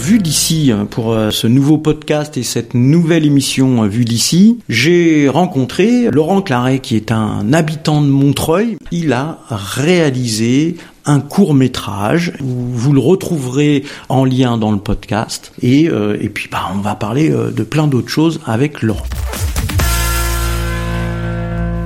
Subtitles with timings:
[0.00, 4.58] Vue d'ici, hein, pour euh, ce nouveau podcast et cette nouvelle émission euh, Vue d'ici,
[4.70, 8.78] j'ai rencontré Laurent Claret qui est un habitant de Montreuil.
[8.92, 12.32] Il a réalisé un court métrage.
[12.40, 15.52] Vous, le retrouverez en lien dans le podcast.
[15.60, 19.04] Et, euh, et puis bah, on va parler de plein d'autres choses avec Laurent.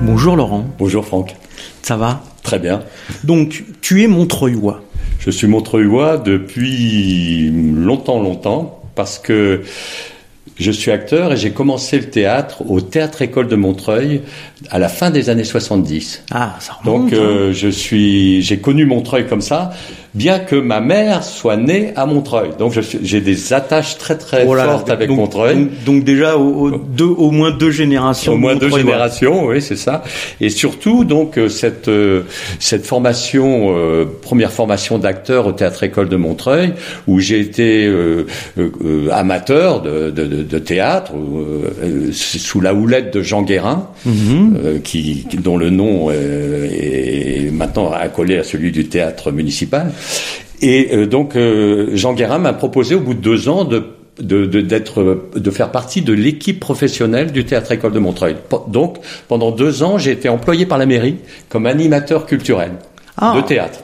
[0.03, 0.65] Bonjour Laurent.
[0.79, 1.35] Bonjour Franck.
[1.81, 2.23] Ça va?
[2.43, 2.81] Très bien.
[3.25, 4.81] Donc tu es Montreuillois.
[5.25, 9.63] Je suis Montreuillois depuis longtemps, longtemps, parce que
[10.59, 14.21] je suis acteur et j'ai commencé le théâtre au Théâtre École de Montreuil
[14.69, 16.25] à la fin des années 70.
[16.29, 17.53] Ah, ça remonte, Donc euh, hein.
[17.53, 19.71] je suis, j'ai connu Montreuil comme ça
[20.15, 22.51] bien que ma mère soit née à Montreuil.
[22.57, 25.67] Donc j'ai des attaches très très oh fortes avec Montreuil.
[25.85, 28.33] Donc, déjà au, deux, au moins deux générations.
[28.33, 30.03] Au moins deux générations, oui, c'est ça.
[30.39, 32.23] Et surtout donc euh, cette euh,
[32.59, 36.73] cette formation, euh, première formation d'acteur au théâtre école de Montreuil,
[37.07, 37.91] où j'ai été
[39.11, 41.11] amateur de, de, de, théâtre
[42.13, 44.81] sous la houlette de Jean Guérin, mm-hmm.
[44.81, 49.91] qui dont le nom est maintenant accolé à celui du théâtre municipal.
[50.61, 53.83] Et euh, donc euh, Jean Guérin m'a proposé au bout de deux ans de
[54.17, 58.37] de, d'être de faire partie de l'équipe professionnelle du théâtre école de Montreuil.
[58.69, 61.17] Donc pendant deux ans, j'ai été employé par la mairie
[61.49, 62.71] comme animateur culturel
[63.17, 63.33] ah.
[63.35, 63.79] de théâtre.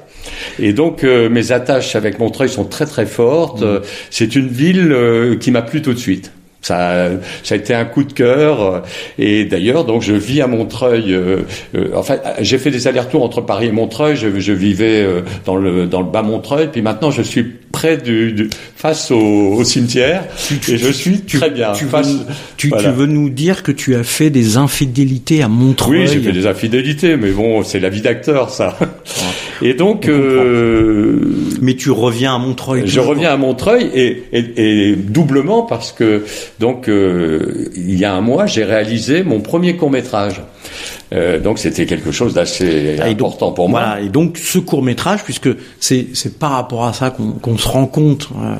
[0.57, 3.61] Et donc euh, mes attaches avec Montreuil sont très très fortes.
[3.61, 3.81] Mmh.
[4.09, 6.31] C'est une ville qui m'a plu tout de suite.
[6.61, 7.09] Ça,
[7.43, 8.83] ça a été un coup de cœur.
[9.17, 11.11] Et d'ailleurs, donc, je vis à Montreuil.
[11.13, 11.37] Euh,
[11.73, 14.15] euh enfin, j'ai fait des allers-retours entre Paris et Montreuil.
[14.15, 16.69] Je, je vivais euh, dans le dans le bas Montreuil.
[16.71, 20.25] Puis maintenant, je suis près du, du face au, au, cimetière
[20.67, 21.71] et je suis très bien.
[21.71, 22.01] Tu, veux,
[22.57, 26.01] tu, veux nous dire que tu as fait des infidélités à Montreuil?
[26.01, 28.77] Oui, j'ai fait des infidélités, mais bon, c'est la vie d'acteur, ça.
[29.61, 31.19] Et donc, euh,
[31.61, 32.83] mais tu reviens à Montreuil.
[32.85, 36.23] Je reviens à Montreuil et, et, et doublement parce que
[36.61, 40.41] donc euh, il y a un mois, j'ai réalisé mon premier court métrage.
[41.13, 43.81] Euh, donc c'était quelque chose d'assez important pour moi.
[43.81, 45.49] Voilà, et donc ce court métrage, puisque
[45.79, 48.29] c'est c'est par rapport à ça qu'on se rend compte.
[48.41, 48.55] Euh,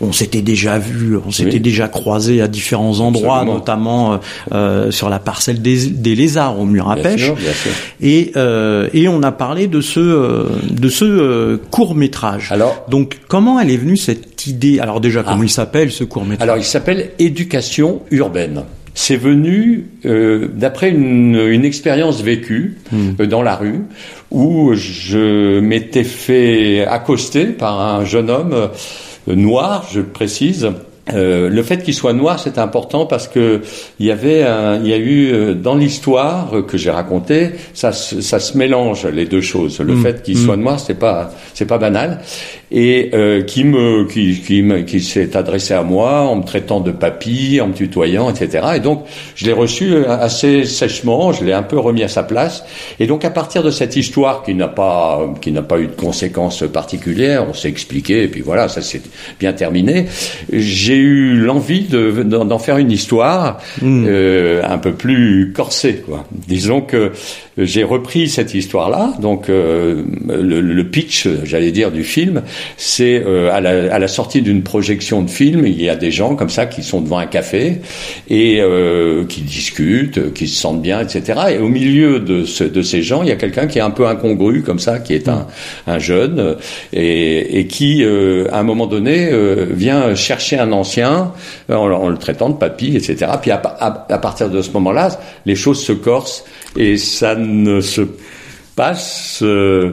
[0.00, 4.16] on s'était déjà vu, on s'était déjà croisé à différents endroits, notamment euh,
[4.52, 7.32] euh, sur la parcelle des, des lézards au mur à pêche.
[8.00, 8.32] Et
[8.92, 12.52] et on a parlé de ce de ce court métrage.
[12.52, 14.78] Alors donc comment elle est venue cette idée?
[14.78, 15.44] Alors déjà comment ah.
[15.44, 18.62] il s'appelle ce court métrage Alors il s'appelle Éducation urbaine
[18.96, 23.10] c'est venu euh, d'après une, une, expérience vécue hmm.
[23.20, 23.82] euh, dans la rue
[24.30, 28.54] où je m'étais fait accoster par un jeune homme
[29.28, 30.70] euh, noir, je précise,
[31.12, 33.62] euh, le fait qu'il soit noir, c'est important parce que
[34.00, 37.92] il y avait, un, il y a eu euh, dans l'histoire que j'ai racontée, ça,
[37.92, 39.80] ça se mélange les deux choses.
[39.80, 40.02] Le mm.
[40.02, 40.62] fait qu'il soit mm.
[40.62, 42.20] noir, c'est pas, c'est pas banal,
[42.72, 46.90] et euh, qui me, qui, qui, qui s'est adressé à moi en me traitant de
[46.90, 48.66] papy, en me tutoyant, etc.
[48.76, 49.04] Et donc,
[49.36, 52.64] je l'ai reçu euh, assez sèchement, je l'ai un peu remis à sa place.
[52.98, 55.92] Et donc, à partir de cette histoire qui n'a pas, qui n'a pas eu de
[55.92, 59.02] conséquences particulières, on s'est expliqué, et puis voilà, ça s'est
[59.38, 60.06] bien terminé.
[60.52, 64.06] J'ai j'ai eu l'envie d'en faire une histoire hmm.
[64.08, 66.02] euh, un peu plus corsée.
[66.06, 66.24] Quoi.
[66.48, 67.12] Disons que
[67.58, 69.14] j'ai repris cette histoire-là.
[69.20, 72.42] Donc euh, le, le, pitch, j'allais dire, du film,
[72.76, 76.10] c'est euh, à, la, à, la, sortie d'une projection de film, il y a des
[76.10, 77.80] gens comme ça qui sont devant un café
[78.30, 78.62] et
[79.28, 81.40] qui discutent, qui se sentent bien, etc.
[81.52, 83.90] Et au milieu de, ce, de ces gens, il y a quelqu'un qui est un
[83.90, 85.46] peu incongru comme ça, qui est un,
[85.86, 86.56] un jeune
[86.92, 89.30] et, et qui, à un moment donné,
[89.70, 91.32] vient chercher un ancien
[91.68, 93.32] en, le traitant de papy, etc.
[93.40, 96.44] Puis à, à partir de ce moment-là, les choses se corsent
[96.76, 98.02] et ça ne se
[98.76, 99.92] passe euh,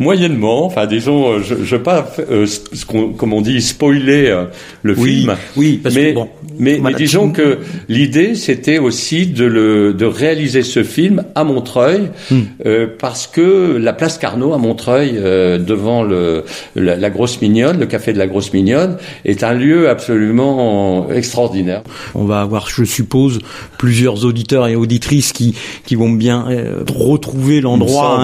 [0.00, 0.64] moyennement.
[0.64, 2.46] Enfin, disons, euh, je ne veux pas, euh,
[2.88, 4.46] qu'on, comme on dit, spoiler euh,
[4.82, 5.36] le film.
[5.54, 6.28] Oui, parce mais, que bon,
[6.58, 7.58] mais, mais, disons que
[7.90, 12.40] l'idée, c'était aussi de, le, de réaliser ce film à Montreuil, hmm.
[12.98, 16.44] parce que la place Carnot à Montreuil, devant le,
[16.74, 18.96] la, la, Grosse Mignonne, le café de la Grosse Mignonne,
[19.26, 21.82] est un lieu absolument extraordinaire.
[22.14, 23.40] On va avoir, je suppose,
[23.76, 26.46] plusieurs auditeurs et auditrices qui, qui vont bien
[26.88, 28.21] retrouver l'endroit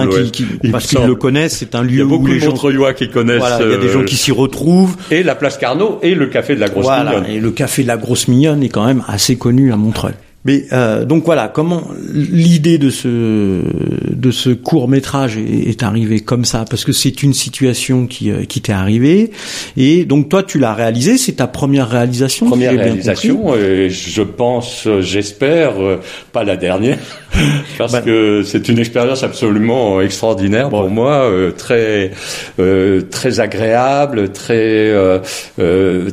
[0.71, 1.57] parce qu'ils le connaissent.
[1.57, 3.39] C'est un lieu il y a beaucoup où les de gens qui connaissent.
[3.39, 4.95] Voilà, il y a des gens qui s'y retrouvent.
[5.11, 7.25] Et la place Carnot et le café de la Grosse voilà, Mignonne.
[7.31, 10.13] Et le café de la Grosse Mignonne est quand même assez connu à Montreuil.
[10.45, 11.83] Mais euh, donc voilà, comment
[12.13, 13.61] l'idée de ce
[14.09, 16.65] de ce court métrage est, est arrivée comme ça?
[16.69, 19.31] Parce que c'est une situation qui euh, qui t'est arrivée.
[19.75, 22.47] Et donc toi tu l'as réalisé, c'est ta première réalisation.
[22.47, 25.97] Première réalisation, et je pense, j'espère, euh,
[26.31, 26.97] pas la dernière,
[27.77, 32.11] parce bah, que c'est une expérience absolument extraordinaire pour moi, euh, très
[32.59, 34.93] euh, très agréable, très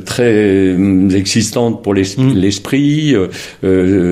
[0.05, 0.75] très
[1.15, 2.33] existante pour mm.
[2.35, 3.15] l'esprit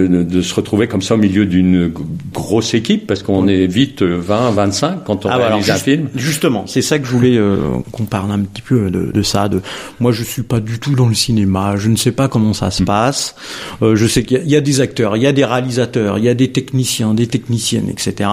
[0.07, 1.91] de, se retrouver comme ça au milieu d'une
[2.33, 6.09] grosse équipe, parce qu'on est vite 20, 25 quand on ah, réalise un film.
[6.15, 7.57] Justement, c'est ça que je voulais euh,
[7.91, 9.49] qu'on parle un petit peu de, de, ça.
[9.49, 9.61] De
[9.99, 12.71] moi, je suis pas du tout dans le cinéma, je ne sais pas comment ça
[12.71, 12.85] se mm.
[12.85, 13.35] passe.
[13.81, 16.29] Euh, je sais qu'il y, a des acteurs, il y a des réalisateurs, il y
[16.29, 18.29] a des techniciens, des techniciennes, etc.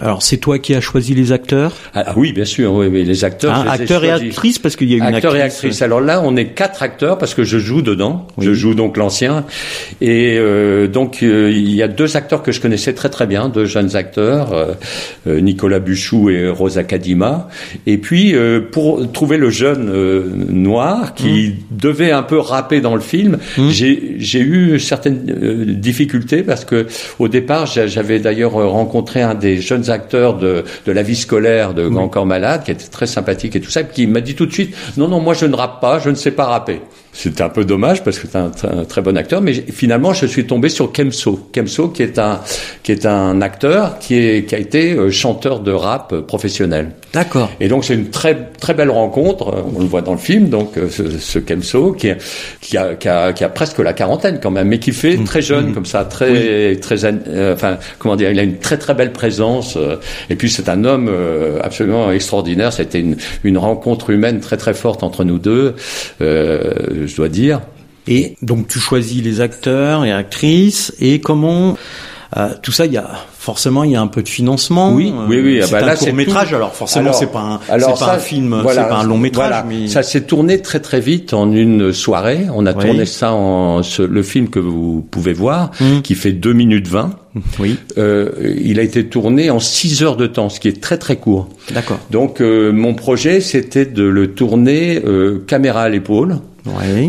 [0.00, 1.72] Alors, c'est toi qui as choisi les acteurs?
[1.94, 3.54] Ah, ah oui, bien sûr, oui, mais les acteurs.
[3.54, 5.40] Hein, acteurs et actrices, parce qu'il y a une acteur actrice.
[5.40, 5.82] et actrice.
[5.82, 8.26] Alors là, on est quatre acteurs parce que je joue dedans.
[8.38, 9.44] Je joue donc l'ancien
[10.00, 13.48] et euh, donc euh, il y a deux acteurs que je connaissais très très bien,
[13.48, 14.72] deux jeunes acteurs, euh,
[15.26, 17.48] euh, Nicolas Buchou et Rosa Kadima.
[17.86, 18.34] Et puis
[18.72, 19.90] pour trouver le jeune
[20.50, 21.76] noir qui mmh.
[21.76, 23.68] devait un peu rapper dans le film, mmh.
[23.70, 25.24] j'ai eu certaines
[25.80, 26.86] difficultés parce que
[27.18, 31.88] au départ j'avais d'ailleurs rencontré un des jeunes acteurs de, de la vie scolaire de
[31.88, 34.52] Grand Corps Malade qui était très sympathique et tout ça, qui m'a dit tout de
[34.52, 36.80] suite non non moi je ne rappe pas, je ne sais pas rapper.
[37.18, 40.24] C'était un peu dommage parce que c'est un, un, très bon acteur, mais finalement je
[40.24, 41.48] suis tombé sur Kemso.
[41.52, 42.38] Kemso qui est un
[42.84, 46.92] qui est un acteur qui est qui a été euh, chanteur de rap professionnel.
[47.12, 47.50] D'accord.
[47.58, 49.48] Et donc c'est une très très belle rencontre.
[49.48, 50.48] Euh, on le voit dans le film.
[50.48, 52.12] Donc euh, ce, ce Kemso qui,
[52.60, 55.24] qui, a, qui, a, qui a presque la quarantaine quand même, mais qui fait mmh.
[55.24, 55.74] très jeune mmh.
[55.74, 57.04] comme ça, très très
[57.52, 59.76] enfin comment dire, il a une très très belle présence.
[60.30, 61.10] et puis c'est un homme
[61.64, 62.72] absolument extraordinaire.
[62.72, 65.74] C'était une une rencontre humaine très très forte entre nous deux.
[67.08, 67.60] Euh, je dois dire.
[68.06, 71.76] Et donc tu choisis les acteurs et actrices et comment
[72.36, 73.08] euh, tout ça, il y a
[73.38, 74.92] forcément il y a un peu de financement.
[74.92, 75.60] Oui, oui, oui.
[75.60, 78.18] Euh, c'est ah bah un court métrage, alors forcément c'est pas un, c'est pas un
[78.18, 79.64] film, c'est pas un long métrage.
[79.66, 79.88] Mais...
[79.88, 82.46] Ça s'est tourné très très vite en une soirée.
[82.54, 86.02] On a tourné ça en ce, le film que vous pouvez voir, mmh.
[86.02, 87.12] qui fait 2 minutes 20.
[87.58, 87.76] Oui.
[87.96, 88.30] Euh,
[88.60, 91.48] il a été tourné en 6 heures de temps, ce qui est très très court.
[91.72, 91.98] D'accord.
[92.10, 96.38] Donc euh, mon projet c'était de le tourner euh, caméra à l'épaule.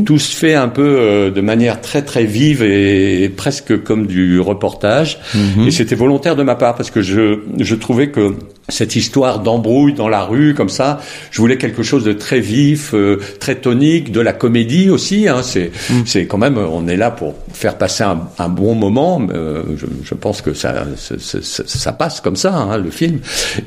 [0.05, 4.39] Tout se fait un peu euh, de manière très très vive et, presque comme du
[4.39, 5.19] reportage.
[5.35, 5.67] Mhm.
[5.67, 8.35] Et c'était volontaire de ma part parce que je, je trouvais que
[8.69, 11.01] cette histoire d'embrouille dans la rue comme ça,
[11.31, 15.27] je voulais quelque chose de très vif, euh, très tonique, de la comédie aussi.
[15.27, 16.03] Hein, c'est mhm.
[16.05, 19.21] c'est quand même, on est là pour faire passer un, un bon moment.
[19.33, 23.19] Euh, je, je, pense que ça, ça, ça, ça passe comme ça, hein, le film.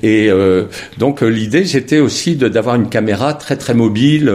[0.02, 0.30] Et
[0.98, 4.32] donc l'idée c'était aussi d'avoir une caméra très très mobile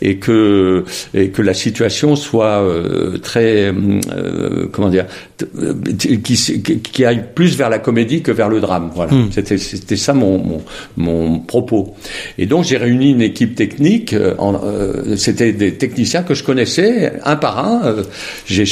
[0.00, 5.06] et que et que la situation soit euh, très euh, comment dire
[6.22, 8.90] qui, qui, aille plus vers la comédie que vers le drame.
[8.94, 10.62] Voilà, c'était c'était ça mon, mon,
[10.96, 11.94] mon propos.
[12.38, 14.12] Et donc j'ai réuni une équipe technique.
[14.12, 17.96] Euh, euh, c'était des techniciens que je connaissais un par un.
[18.46, 18.64] j'ai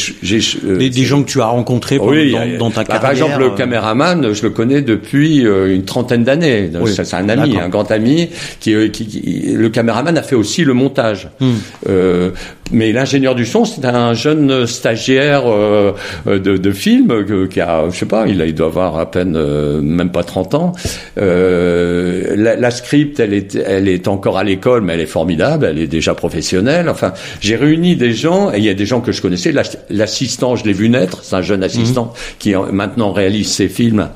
[0.63, 3.01] des, des, gens que tu as rencontrés oui, dans, dans, ta carrière.
[3.01, 6.71] Par exemple, le caméraman, je le connais depuis une trentaine d'années.
[6.87, 8.29] C'est un ami, un grand ami.
[8.61, 11.29] Qui, qui, le caméraman a fait aussi le montage.
[11.41, 11.55] Hmm.
[11.89, 12.31] Euh,
[12.73, 15.93] mais l'ingénieur du son, c'est un jeune stagiaire euh,
[16.27, 19.81] de, de, film qui a, je sais pas, il, il doit avoir à peine euh,
[19.83, 20.73] même pas 30 ans.
[21.19, 25.67] Euh, la, la, script, elle est, elle est encore à l'école, mais elle est formidable,
[25.67, 26.89] elle est déjà professionnelle.
[26.89, 29.53] Enfin, j'ai réuni des gens, et il y a des gens que je connaissais.
[29.91, 31.67] L'assistant, je l'ai vu naître, c'est un jeune mhm.
[31.67, 34.09] assistant qui maintenant réalise ses films.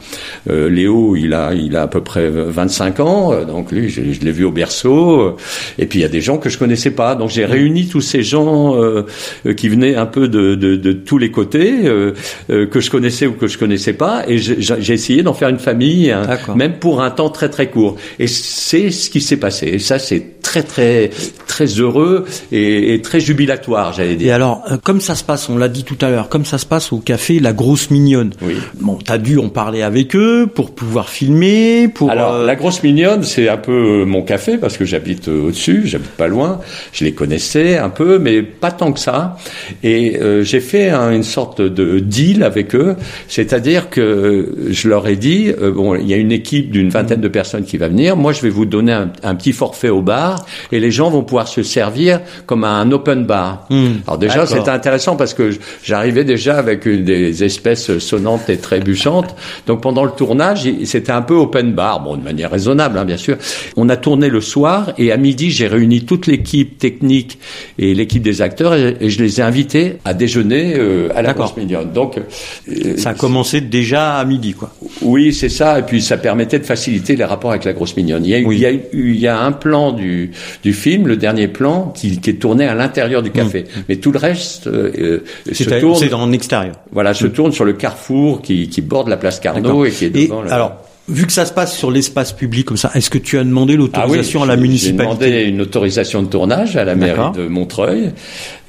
[0.46, 4.32] Léo, il a, il a à peu près 25 ans, donc lui, je, je l'ai
[4.32, 5.37] vu au berceau.
[5.78, 7.52] Et puis il y a des gens que je connaissais pas, donc j'ai mhm.
[7.52, 11.87] réuni tous ces gens euh, qui venaient un peu de, de, de tous les côtés,
[11.87, 12.12] euh,
[12.50, 15.58] euh, que je connaissais ou que je connaissais pas, et j'ai essayé d'en faire une
[15.58, 16.23] famille, hein,
[16.54, 17.97] même pour un temps très très court.
[18.18, 19.66] Et c'est ce qui s'est passé.
[19.66, 21.11] Et ça, c'est très très
[21.47, 24.28] très heureux et, et très jubilatoire, j'allais dire.
[24.28, 26.64] Et alors, comme ça se passe, on l'a dit tout à l'heure, comme ça se
[26.64, 28.33] passe au café La Grosse Mignonne.
[28.40, 28.55] Oui.
[28.81, 32.11] Bon, t'as dû en parler avec eux pour pouvoir filmer, pour.
[32.11, 36.28] Alors, La Grosse Mignonne, c'est un peu mon café parce que j'habite au-dessus, j'habite pas
[36.28, 36.61] loin.
[36.93, 39.37] Je les connaissais un peu, mais pas tant que ça.
[39.83, 42.97] Et euh, j'ai fait une sorte de deal avec eux,
[43.28, 47.21] c'est-à-dire que je leur ai dit euh, bon, il y a une équipe d'une vingtaine
[47.21, 48.17] de personnes qui va venir.
[48.17, 51.11] Moi, je vais vous donner un, un petit forfait au bar bar et les gens
[51.11, 53.66] vont pouvoir se servir comme un open bar.
[53.71, 53.99] Hmm.
[54.07, 55.50] Alors déjà, c'était intéressant parce que
[55.83, 59.35] j'arrivais déjà avec une des espèces sonnantes et trébuchantes.
[59.66, 63.16] Donc pendant le tournage, c'était un peu open bar, bon de manière raisonnable, hein, bien
[63.16, 63.37] sûr.
[63.76, 67.38] On a tourné le soir et à midi, j'ai réuni toute l'équipe technique
[67.78, 71.57] et l'équipe des acteurs et, je les ai invités à déjeuner euh, à la Grosse
[71.57, 71.92] Mignonne.
[71.92, 74.71] Donc euh, ça a commencé déjà à midi, quoi.
[75.02, 75.78] Oui, c'est ça.
[75.78, 78.25] Et puis ça permettait de faciliter les rapports avec la Grosse Mignonne.
[78.25, 80.27] Il y a, il y a, il y a un plan du,
[80.62, 83.62] du film, le dernier plan, qui, qui est tourné à l'intérieur du café.
[83.62, 83.80] Mmh.
[83.88, 85.99] Mais tout le reste euh, se tourne.
[85.99, 86.76] C'est en extérieur.
[86.92, 87.32] Voilà, se mmh.
[87.32, 90.44] tourne sur le carrefour qui, qui borde la place Carnot et qui est devant.
[90.44, 93.38] Et, Alors, Vu que ça se passe sur l'espace public comme ça, est-ce que tu
[93.38, 96.94] as demandé l'autorisation ah à la municipalité J'ai demandé une autorisation de tournage à la
[96.94, 98.12] mairie de Montreuil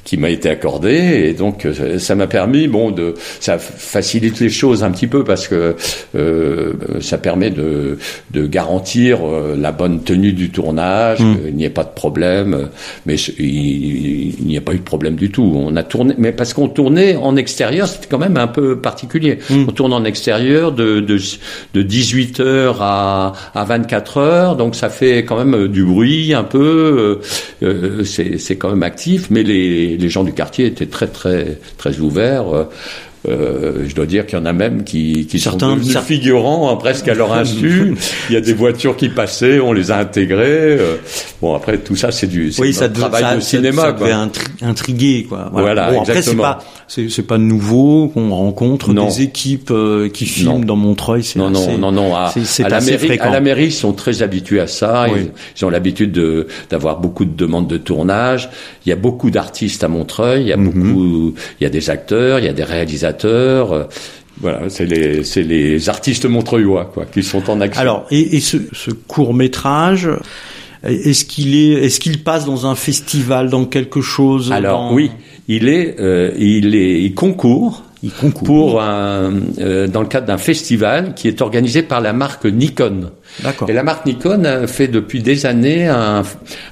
[0.04, 4.50] qui m'a été accordé et donc euh, ça m'a permis bon de ça facilite les
[4.50, 5.76] choses un petit peu parce que
[6.16, 7.98] euh, ça permet de,
[8.32, 11.36] de garantir euh, la bonne tenue du tournage mmh.
[11.50, 12.70] il n'y a pas de problème
[13.06, 16.54] mais il, n'y a pas eu de problème du tout on a tourné mais parce
[16.54, 19.66] qu'on tournait en extérieur c'était quand même un peu particulier mmh.
[19.68, 21.20] on tourne en extérieur de de,
[21.74, 26.44] de 18 heures à à 24 heures donc ça fait quand même du bruit un
[26.44, 27.20] peu
[27.64, 31.58] euh, c'est c'est quand même actif mais les les gens du quartier étaient très très
[31.78, 32.68] très ouverts.
[33.28, 36.72] Euh, je dois dire qu'il y en a même qui, qui Certains, sont devenus figurants
[36.72, 37.96] hein, presque à leur insu.
[38.30, 40.78] Il y a des voitures qui passaient, on les a intégrées.
[40.80, 40.96] Euh.
[41.42, 43.82] bon, après tout ça, c'est du oui, ça travail de cinéma.
[43.82, 44.08] Ça quoi.
[44.62, 45.50] intriguer, quoi.
[45.52, 50.66] Voilà, bon, Après, c'est pas c'est pas nouveau qu'on rencontre des équipes euh, qui filment
[50.66, 51.24] dans Montreuil.
[51.36, 52.16] Non, non, non, non.
[52.16, 52.34] À,
[52.64, 55.08] à la mairie, à la mairie, ils sont très habitués à ça.
[55.10, 58.50] Ils, ils, ont l'habitude de d'avoir beaucoup de demandes de tournage.
[58.86, 60.42] Il y a beaucoup d'artistes à Montreuil.
[60.42, 60.72] Il y a mhm.
[60.72, 63.09] beaucoup, il y a des acteurs, il y a des réalisateurs
[63.74, 63.84] euh,
[64.42, 67.82] voilà, c'est les, c'est les artistes montreuillois quoi, qui sont en action.
[67.82, 70.10] Alors, et, et ce, ce court métrage,
[70.84, 75.12] est-ce qu'il est, est-ce qu'il passe dans un festival, dans quelque chose Alors oui,
[75.50, 77.84] il est, euh, il est, il concourt.
[78.02, 78.44] Il concourt.
[78.44, 83.10] Pour un, euh, dans le cadre d'un festival qui est organisé par la marque Nikon.
[83.44, 83.70] D'accord.
[83.70, 86.24] Et la marque Nikon a fait depuis des années un,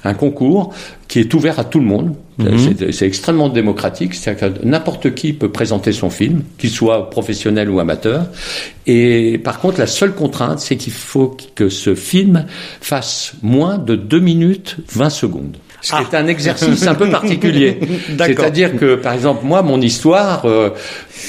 [0.04, 0.72] un concours
[1.08, 2.14] qui est ouvert à tout le monde.
[2.38, 2.92] Mhm.
[2.92, 7.80] C'est extrêmement démocratique, c'est-à-dire que n'importe qui peut présenter son film, qu'il soit professionnel ou
[7.80, 8.26] amateur.
[8.86, 12.46] Et par contre, la seule contrainte, c'est qu'il faut que ce film
[12.80, 15.56] fasse moins de 2 minutes 20 secondes.
[15.80, 17.78] Ce qui est un exercice un peu particulier.
[18.18, 20.70] C'est-à-dire que, par exemple, moi, mon histoire, euh,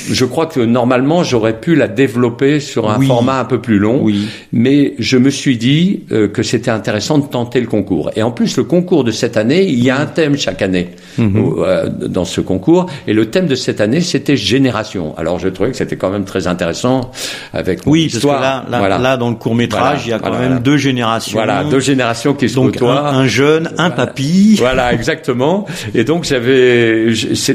[0.09, 3.99] je crois que normalement, j'aurais pu la développer sur un format un peu plus long.
[4.01, 4.27] Oui.
[4.51, 8.09] Mais je me suis dit euh, que c'était intéressant de tenter le concours.
[8.15, 10.89] Et en plus, le concours de cette année, il y a un thème chaque année
[11.17, 11.53] mhm.
[11.59, 12.87] euh, dans ce concours.
[13.07, 15.15] Et le thème de cette année, c'était génération.
[15.17, 17.11] Alors, je trouvais que c'était quand même très intéressant
[17.53, 18.39] avec mon oui, histoire.
[18.39, 18.97] Parce que là, là, voilà.
[18.97, 21.37] là, dans le court métrage, il y a quand même deux générations.
[21.37, 25.65] Voilà, deux générations qui se Donc, Un, un jeune, un papy voilà, exactement.
[25.93, 27.07] Et donc j'avais,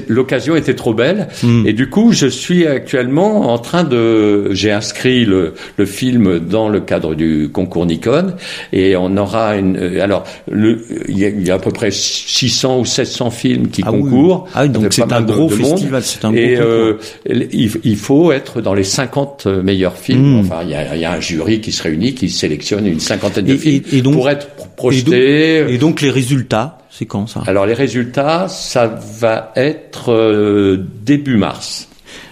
[0.09, 1.29] l'occasion était trop belle.
[1.43, 1.67] Hmm.
[1.67, 6.69] Et du coup, je suis actuellement en train de, j'ai inscrit le, le film dans
[6.69, 8.35] le cadre du concours Nikon,
[8.73, 9.77] et on aura une.
[9.77, 13.31] Euh, alors, le, il y, a, il y a à peu près 600 ou 700
[13.31, 14.49] films qui ah concourent.
[14.55, 16.95] Ah oui, donc c'est un gros festival, c'est un gros Et euh,
[17.29, 20.37] il, il, faut être dans les 50 meilleurs films.
[20.37, 20.41] Hmm.
[20.41, 23.01] Enfin, il y, a, il y, a, un jury qui se réunit, qui sélectionne une
[23.01, 25.73] cinquantaine de films et donc, pour être projetés.
[25.73, 27.43] et donc les résultats c'est quand ça?
[27.49, 31.89] Alors les résultats, ça va être euh, début mars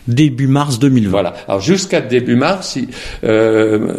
[0.08, 1.10] début mars 2020.
[1.10, 1.34] Voilà.
[1.48, 2.78] Alors jusqu'à début mars,
[3.24, 3.92] euh,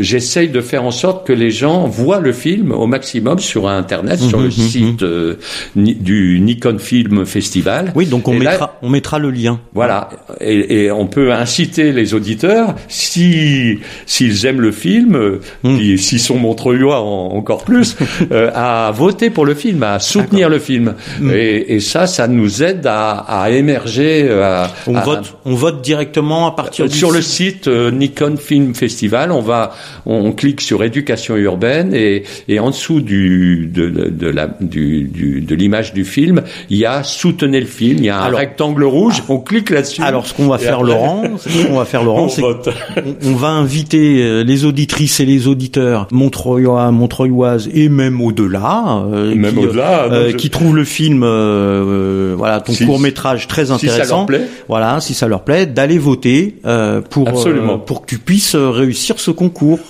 [0.00, 4.18] j'essaye de faire en sorte que les gens voient le film au maximum sur Internet,
[4.18, 5.08] sur le mhm, mhm, site mhm.
[5.08, 5.36] Euh,
[5.76, 7.92] du Nikon Film Festival.
[7.94, 9.60] Oui, donc on mettra, on mettra le lien.
[9.74, 10.08] Voilà.
[10.40, 16.38] Et, et, on peut inciter les auditeurs, si s'ils aiment le film, et s'ils sont
[16.38, 17.96] montreuillois encore plus,
[18.32, 20.94] euh, à voter pour le film, à soutenir le film.
[21.32, 24.28] Et, et, ça, ça nous aide à, à émerger.
[24.30, 28.74] À, on vote on vote directement à partir euh, sur le site euh, Nikon Film
[28.74, 29.32] Festival.
[29.32, 34.48] On va, on, clique sur éducation urbaine et, et en dessous du de, de, la
[34.60, 37.98] du, du de l'image du film, il y a soutenez le film.
[37.98, 39.22] Il y a un rectangle rouge.
[39.28, 40.02] on clique là-dessus.
[40.02, 44.22] Alors ce qu'on va faire, Laurent, ce qu'on va faire, Laurent, c'est on, va inviter
[44.22, 50.50] euh, les auditrices et les auditeurs montreuillois, montreuilloises et même au-delà, même qui, au-delà, qui
[50.50, 54.02] trouvent le film, voilà, ton court métrage très intéressant.
[54.02, 54.46] Si ça leur plaît.
[54.68, 58.70] Voilà, si ça leur plaît, d'aller voter euh, pour euh, pour que tu puisses euh,
[58.70, 59.80] réussir ce concours.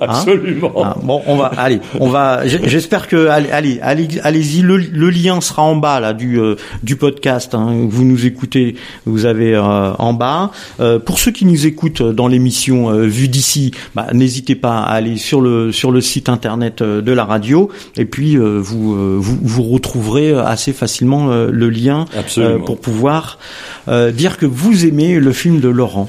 [0.00, 0.72] Absolument.
[0.82, 2.46] Ah, bon, on va, allez, on va.
[2.46, 3.50] J'espère que, allez,
[3.80, 4.62] allez, allez-y.
[4.62, 7.54] Le, le, lien sera en bas là du euh, du podcast.
[7.54, 10.50] Hein, vous nous écoutez, vous avez euh, en bas.
[10.80, 15.16] Euh, pour ceux qui nous écoutent dans l'émission Vue d'ici, bah, n'hésitez pas à aller
[15.16, 20.32] sur le sur le site internet de la radio et puis vous, vous vous retrouverez
[20.32, 22.06] assez facilement le lien
[22.64, 23.38] pour pouvoir
[24.12, 26.08] dire que vous aimez le film de Laurent.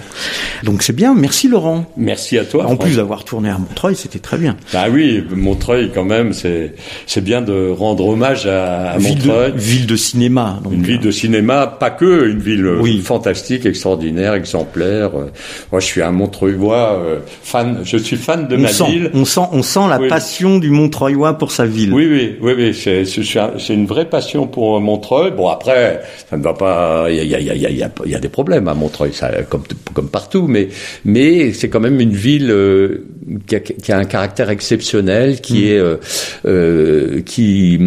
[0.64, 1.14] Donc c'est bien.
[1.16, 1.86] Merci Laurent.
[1.98, 2.68] Merci à toi.
[2.68, 4.58] En plus d'avoir tourné à Montreuil, c'était très bien.
[4.74, 6.74] Bah oui, Montreuil quand même, c'est
[7.06, 9.52] c'est bien de rendre hommage à, à ville Montreuil.
[9.52, 10.60] De, ville de cinéma.
[10.64, 13.00] Donc, une ville de cinéma, pas que, une ville euh, oui.
[13.02, 15.12] fantastique, extraordinaire, exemplaire.
[15.16, 15.26] Euh,
[15.72, 17.82] moi, je suis un Montreuilois euh, fan.
[17.84, 19.12] Je suis fan de on ma sent, ville.
[19.14, 20.08] On sent, on sent la oui.
[20.08, 21.94] passion du Montreuilois pour sa ville.
[21.94, 22.74] Oui, oui, oui, oui.
[22.74, 25.34] C'est c'est une vraie passion pour Montreuil.
[25.38, 27.06] Bon après, ça ne va pas.
[27.12, 28.74] Il y a, il y a, il y a, il y a des problèmes à
[28.74, 29.62] Montreuil, ça, comme
[29.94, 30.70] comme partout, mais
[31.06, 33.06] mais c'est quand même une ville euh,
[33.46, 35.68] qui, a, qui, a, un caractère exceptionnel, qui mmh.
[35.68, 35.98] est euh,
[36.46, 37.80] euh, qui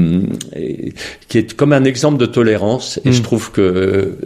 [1.28, 3.00] qui est comme un exemple de tolérance.
[3.04, 3.12] Et mmh.
[3.12, 4.16] je trouve que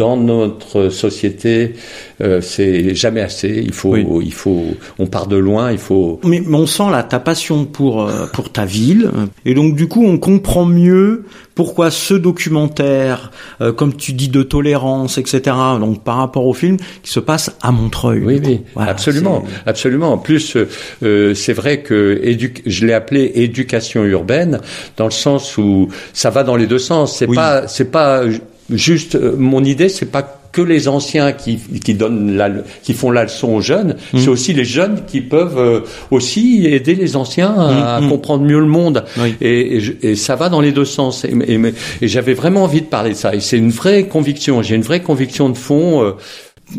[0.00, 1.74] dans notre société,
[2.22, 3.62] euh, c'est jamais assez.
[3.62, 4.06] Il faut, oui.
[4.24, 4.64] il faut,
[4.98, 5.72] on part de loin.
[5.72, 6.20] Il faut.
[6.24, 9.10] Mais, mais on sent là ta passion pour euh, pour ta ville,
[9.44, 11.24] et donc du coup on comprend mieux
[11.54, 15.54] pourquoi ce documentaire, euh, comme tu dis, de tolérance, etc.
[15.78, 18.22] Donc par rapport au film qui se passe à Montreuil.
[18.24, 20.12] Oui, oui, voilà, absolument, absolument.
[20.12, 20.56] En plus,
[21.02, 22.20] euh, c'est vrai que
[22.66, 24.60] je l'ai appelé éducation urbaine
[24.96, 27.16] dans le sens où ça va dans les deux sens.
[27.16, 27.36] C'est oui.
[27.36, 28.22] pas, c'est pas
[28.70, 32.50] juste mon idée, c'est pas que les anciens qui, qui donnent la,
[32.82, 34.18] qui font la leçon aux jeunes, mmh.
[34.18, 35.80] c'est aussi les jeunes qui peuvent euh,
[36.10, 38.08] aussi aider les anciens à, mmh.
[38.08, 39.04] comprendre mieux le monde.
[39.18, 39.34] Oui.
[39.40, 41.24] Et, et, et, ça va dans les deux sens.
[41.24, 41.60] Et, et,
[42.02, 43.34] et j'avais vraiment envie de parler de ça.
[43.34, 44.62] Et c'est une vraie conviction.
[44.62, 46.02] J'ai une vraie conviction de fond.
[46.02, 46.12] Euh,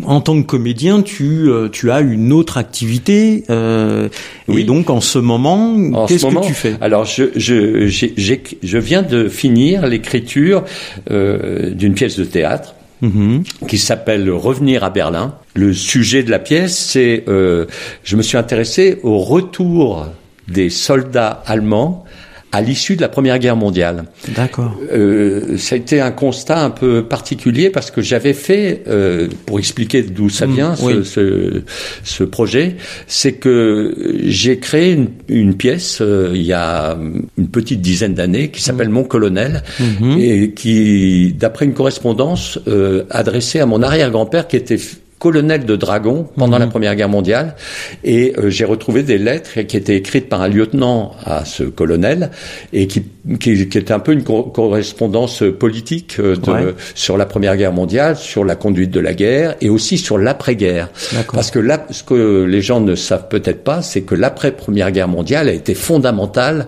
[0.06, 4.10] en tant que comédien, tu euh, tu as une autre activité euh,
[4.48, 4.62] oui.
[4.62, 6.76] et donc en ce moment, qu'est-ce que tu fais?
[6.82, 10.64] Alors je je j'ai, je viens de finir l'écriture
[11.10, 12.76] euh, d'une pièce de théâtre.
[13.04, 13.40] Mmh.
[13.68, 15.34] qui s'appelle Revenir à Berlin.
[15.56, 17.66] Le sujet de la pièce, c'est euh,
[18.04, 20.06] je me suis intéressé au retour
[20.48, 22.06] des soldats allemands
[22.52, 24.06] à l'issue de la Première Guerre mondiale.
[24.36, 24.76] D'accord.
[24.92, 29.60] Euh, ça a été un constat un peu particulier parce que j'avais fait, euh, pour
[29.60, 31.06] expliquer d'où ça vient, mmh, ce, oui.
[31.06, 31.62] ce,
[32.04, 32.76] ce, projet,
[33.08, 36.98] c'est que j'ai créé une, une pièce euh, il y a
[37.38, 38.92] une petite dizaine d'années qui s'appelle mmh.
[38.92, 40.18] Mon colonel mmh.
[40.20, 44.80] et qui, d'après une correspondance euh, adressée à mon arrière-grand-père qui était
[45.22, 46.62] colonel de dragon pendant mmh.
[46.62, 47.56] la Première Guerre mondiale.
[48.04, 52.32] Et euh, j'ai retrouvé des lettres qui étaient écrites par un lieutenant à ce colonel
[52.74, 53.04] et qui,
[53.40, 56.74] qui, qui était un peu une co correspondance politique euh, de, ouais.
[56.96, 60.90] sur la Première Guerre mondiale, sur la conduite de la guerre et aussi sur l'après-guerre.
[61.32, 65.08] Parce que là, ce que les gens ne savent peut-être pas, c'est que l'après-Première Guerre
[65.08, 66.66] mondiale a été fondamentale.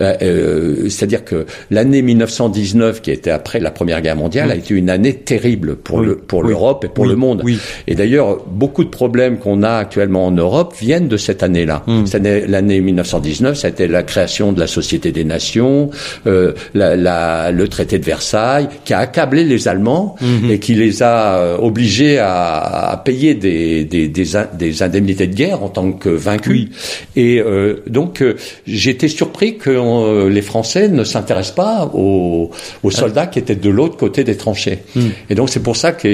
[0.00, 4.74] Euh, euh C'est-à-dire que l'année 1919, qui était après la Première Guerre mondiale, a été
[4.74, 6.06] une année terrible pour oui.
[6.06, 6.50] le pour oui.
[6.50, 7.42] l'Europe et pour le monde.
[7.88, 11.82] Et d'ailleurs, beaucoup de problèmes qu'on a actuellement en Europe viennent de cette année-là.
[11.86, 12.04] Mm.
[12.48, 15.90] L'année 1919, ça a été la création de la Société des Nations,
[16.26, 20.50] euh, la, la, le traité de Versailles, qui a accablé les Allemands mm -hmm.
[20.52, 24.26] et qui les a euh, obligés à, à payer des, des, des,
[24.62, 26.68] des, indemnités de guerre en tant que vaincus.
[26.68, 26.70] Oui.
[27.16, 32.50] Et euh, donc, euh, j'étais surpris que euh, les Français ne s'intéressent pas aux,
[32.82, 34.78] aux, soldats qui étaient de l'autre côté des tranchées.
[34.94, 35.00] Mm.
[35.30, 36.08] Et donc, c'est pour ça que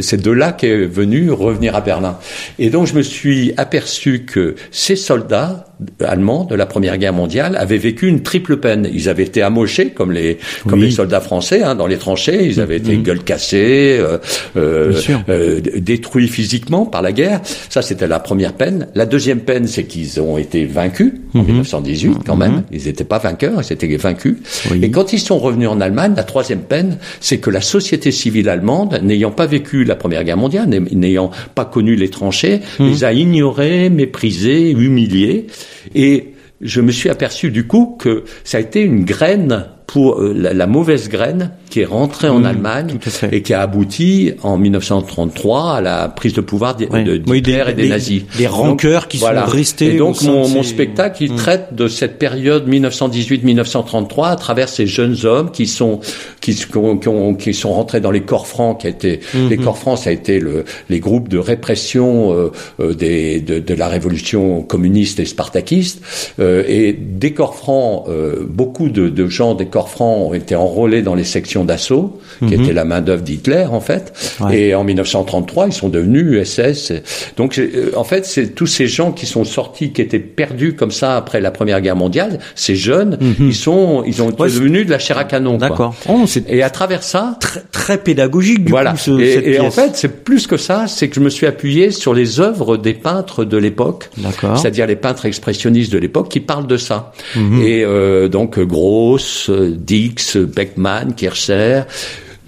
[0.00, 2.18] c'est de là qu'est venu revenir à Berlin.
[2.58, 5.66] Et donc je me suis aperçu que ces soldats
[6.04, 8.88] allemands de la Première Guerre mondiale avaient vécu une triple peine.
[8.92, 12.44] Ils avaient été amochés comme les comme les soldats français hein, dans les tranchées.
[12.44, 12.82] Ils avaient mmh.
[12.82, 14.18] été gueule cassée, euh,
[14.56, 14.92] euh,
[15.28, 17.40] euh, détruits physiquement par la guerre.
[17.68, 18.88] Ça c'était la première peine.
[18.94, 21.46] La deuxième peine c'est qu'ils ont été vaincus en mmh.
[21.46, 22.56] 1918 quand même.
[22.56, 22.64] Mmh.
[22.72, 24.36] Ils n'étaient pas vainqueurs, ils étaient vaincus.
[24.70, 24.80] Oui.
[24.82, 28.48] Et quand ils sont revenus en Allemagne, la troisième peine c'est que la société civile
[28.48, 31.09] allemande, n'ayant pas vécu la Première Guerre mondiale, n'ayant
[31.54, 35.46] pas connu les tranchées, les a ignorés, méprisés, humiliés.
[35.94, 40.32] Et je me suis aperçu du coup que ça a été une graine pour euh,
[40.36, 42.98] la, la, mauvaise graine qui est rentrée en mmh, Allemagne
[43.32, 47.04] et qui a abouti en 1933 à la prise de pouvoir de, oui.
[47.04, 48.22] de, de oui, Hitler des, et des, des nazis.
[48.36, 49.46] Des rancœurs qui voilà.
[49.46, 49.94] sont restés.
[49.94, 51.36] Et donc mon, mon, spectacle, il mmh.
[51.36, 56.00] traite de cette période 1918-1933 à travers ces jeunes hommes qui sont
[56.40, 59.48] qui, qui, ont, qui sont rentrés dans les corps francs, qui a été mmh.
[59.48, 63.58] les corps francs, ça a été le, les groupes de répression euh, euh, des, de,
[63.58, 66.02] de, la révolution communiste et spartakiste.
[66.38, 70.56] Euh, et des corps francs, euh, beaucoup de, de gens des corps francs ont été
[70.56, 72.64] enrôlés dans les sections d'assaut, qui Mhm.
[72.64, 74.12] était la main d'œuvre d'Hitler en fait.
[74.40, 74.58] Ouais.
[74.60, 76.92] Et en 1933, ils sont devenus SS.
[77.36, 80.90] Donc euh, en fait, c'est tous ces gens qui sont sortis, qui étaient perdus comme
[80.90, 82.38] ça après la Première Guerre mondiale.
[82.54, 84.34] Ces jeunes, ils sont, ils ont Mhm.
[84.38, 85.56] Ouais, c'est- devenu de la chair à canon.
[85.58, 85.94] D'accord.
[86.08, 88.92] Oh, Et à travers ça, très, très pédagogique du voilà.
[88.92, 88.98] coup.
[88.98, 91.90] Ce, cette et, en fait, c'est plus que ça, c'est que je me suis appuyé
[91.90, 94.10] sur les œuvres des peintres de l'époque,
[94.56, 97.12] c'est-à-dire les peintres expressionnistes de l'époque qui parlent de ça.
[97.36, 97.62] Mhm.
[97.62, 101.12] Et euh, donc Gross, Dix, Beckman,
[101.50, 101.86] Kircher.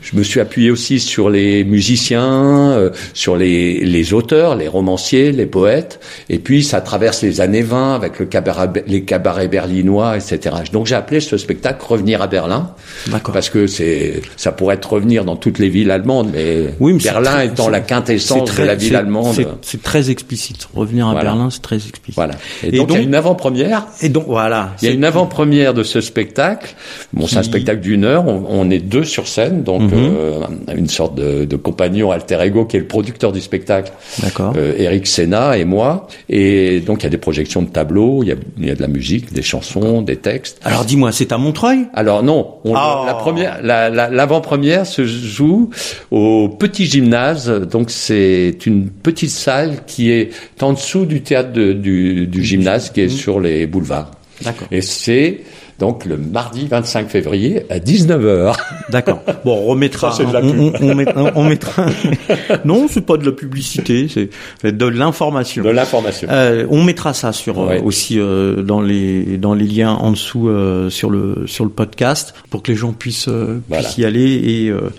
[0.02, 5.30] Je me suis appuyé aussi sur les musiciens, euh, sur les, les auteurs, les romanciers,
[5.32, 6.00] les poètes.
[6.28, 10.56] Et puis ça traverse les années 20 avec le cabaret, les cabarets berlinois, etc.
[10.72, 12.72] Donc j'ai appelé ce spectacle Revenir à Berlin
[13.08, 13.32] D'accord.
[13.32, 16.98] parce que c'est ça pourrait être revenir dans toutes les villes allemandes, mais, Oui, mais
[17.00, 19.34] c'est Berlin très- étant la quintessence de la ville allemande.
[19.62, 20.68] c'est- très explicite.
[20.74, 21.30] Revenir à Voilà.
[21.30, 22.14] Berlin, c'est très explicite.
[22.14, 22.34] Voilà.
[22.64, 23.86] Et, Et donc, il y a une avant-première.
[24.00, 24.74] Et donc voilà.
[24.82, 26.74] Il y a une avant-première de ce spectacle.
[27.12, 28.26] Bon, c'est un spectacle d'une heure.
[28.26, 30.14] On, on est deux sur scène, donc Mhm.
[30.16, 30.40] euh,
[30.76, 34.52] une sorte de, de compagnon alter ego qui est le producteur du spectacle, D'accord.
[34.56, 36.08] euh, Eric Senna et moi.
[36.28, 38.74] Et donc il y a des projections de tableaux, il y a, il y a
[38.74, 40.60] de la musique, des chansons, des textes.
[40.64, 41.86] Alors dis-moi, c'est à Montreuil?
[41.94, 43.04] Alors non, on- Ah.
[43.06, 45.70] la première, la- la- l'avant-première se joue
[46.10, 47.48] au petit gymnase.
[47.70, 52.90] Donc c'est une petite salle qui est en dessous du théâtre de- du, du gymnase,
[52.90, 54.10] qui est sur les boulevards.
[54.44, 54.66] D'accord.
[54.72, 55.40] Et c'est
[55.78, 58.54] donc le mardi 25 février à 19h.
[58.90, 59.20] D'accord.
[59.44, 60.10] Bon, on remettra.
[60.12, 60.58] Ça, c'est de la pub.
[60.58, 61.86] on- on met- on mettra.
[62.64, 65.62] non, c'est pas de la publicité, c'est de l'information.
[65.64, 66.28] De l'information.
[66.30, 70.48] Euh, on mettra ça sur euh, aussi euh, dans les dans les liens en dessous
[70.48, 73.84] euh, sur le sur le podcast pour que les gens puissent euh, Voilà.
[73.84, 74.90] puissent y aller et, euh,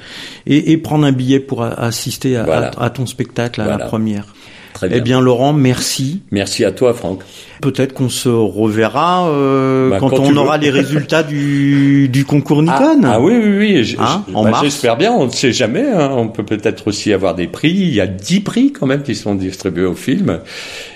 [0.48, 2.72] et et prendre un billet pour assister à, Voilà.
[2.78, 4.26] à, à ton spectacle à la première.
[4.74, 4.98] Très bien.
[4.98, 6.22] Eh bien, Laurent, merci.
[6.32, 7.22] Merci à toi, Franck.
[7.62, 12.62] Peut-être qu'on se reverra euh, Bah, quand, quand on aura les résultats du du concours
[12.64, 13.02] Nikon.
[13.04, 13.96] Ah, ah oui, oui, oui.
[14.00, 14.64] Hein, en bah, mars.
[14.64, 15.12] J'espère bien.
[15.12, 15.86] On ne sait jamais.
[15.88, 16.10] hein.
[16.18, 17.72] On peut peut-être aussi avoir des prix.
[17.72, 20.40] Il y a 10 prix quand même qui sont distribués au film.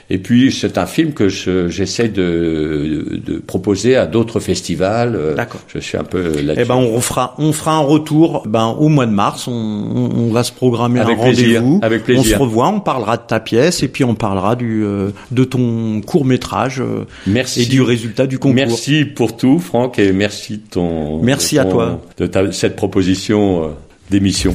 [0.09, 5.15] Et puis c'est un film que je- j'essaie de, de proposer à d'autres festivals.
[5.17, 5.59] Euh, D'accord.
[5.67, 6.61] Je suis un peu là-dessus.
[6.61, 8.43] Eh ben, on refera, on fera un retour.
[8.47, 11.79] Ben, au mois de mars, on, on, on va se programmer Avec un rendez-vous.
[11.81, 12.37] avec On plaisir.
[12.37, 15.99] se revoit, on parlera de ta pièce et puis on parlera du euh, de ton
[15.99, 16.81] court métrage
[17.25, 17.63] Merci.
[17.63, 18.55] et du résultat du concours.
[18.55, 21.21] Merci pour tout, Franck, et merci de ton.
[21.21, 22.01] Merci de à toi.
[22.17, 23.67] de ta- cette proposition euh,
[24.09, 24.53] d'émission.